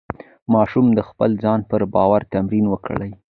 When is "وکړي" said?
2.69-3.11